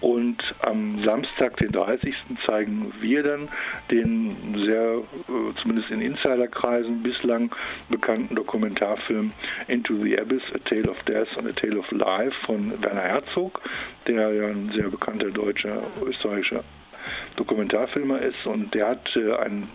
Und 0.00 0.54
am 0.60 1.02
Samstag, 1.02 1.56
den 1.56 1.72
30. 1.72 2.14
zeigen 2.46 2.92
wir 3.00 3.24
dann 3.24 3.48
den 3.90 4.36
sehr, 4.64 4.98
äh, 4.98 5.54
zumindest 5.60 5.90
in 5.90 6.00
Insiderkreisen, 6.00 7.02
bislang 7.02 7.52
bekannten 7.88 8.36
Dokumentarfilm 8.36 9.32
Into 9.66 9.96
the 9.96 10.20
Abyss, 10.20 10.42
A 10.54 10.58
Tale 10.58 10.88
of 10.88 11.02
Death 11.02 11.36
and 11.36 11.48
A 11.48 11.52
Tale 11.52 11.78
of 11.78 11.90
Life 11.90 12.36
von 12.46 12.80
Werner 12.80 13.02
Herzog, 13.02 13.60
der 14.06 14.32
ja 14.32 14.46
ein 14.46 14.70
sehr 14.72 14.88
bekannter 14.88 15.30
deutscher, 15.30 15.82
österreichischer 16.06 16.62
Dokumentarfilmer 17.36 18.20
ist 18.20 18.46
und 18.46 18.74
der 18.74 18.88
hat 18.90 19.16
äh, 19.16 19.34
einen 19.34 19.68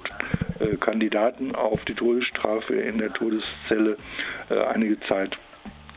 Kandidaten 0.78 1.56
auf 1.56 1.84
die 1.86 1.93
Todesstrafe 1.93 2.76
in 2.76 2.97
der 2.97 3.13
Todeszelle 3.13 3.97
äh, 4.49 4.60
einige 4.60 4.99
Zeit 5.02 5.38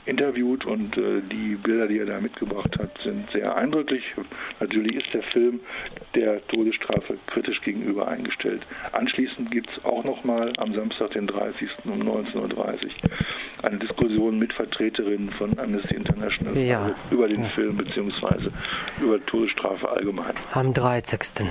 interviewt 0.07 0.65
und 0.65 0.97
äh, 0.97 1.21
die 1.21 1.57
Bilder, 1.57 1.89
die 1.89 1.99
er 1.99 2.07
da 2.07 2.21
mitgebracht 2.21 2.79
hat, 2.79 2.91
sind 3.03 3.31
sehr 3.33 3.57
eindrücklich. 3.57 4.15
Natürlich 4.61 4.97
ist 4.97 5.13
der 5.13 5.23
Film 5.23 5.61
der 6.15 6.47
Todesstrafe 6.47 7.19
kritisch 7.27 7.61
gegenüber 7.61 8.09
eingestellt. 8.09 8.63
Anschließend 8.93 9.51
gibt 9.51 9.71
es 9.71 9.85
auch 9.85 10.05
nochmal 10.05 10.53
am 10.59 10.73
Samstag, 10.73 11.11
den 11.11 11.27
30. 11.27 11.69
um 11.85 12.03
19.30 12.03 12.37
Uhr 12.37 12.57
eine 13.63 13.79
Diskussion 13.79 14.39
mit 14.39 14.53
Vertreterinnen 14.53 15.31
von 15.31 15.59
Amnesty 15.59 15.95
International 15.95 16.57
ja. 16.57 16.95
über 17.11 17.29
den 17.29 17.45
Film 17.47 17.77
bzw. 17.77 18.51
über 19.01 19.25
Todesstrafe 19.27 19.89
allgemein. 19.89 20.35
Am 20.53 20.73
30. 20.73 21.47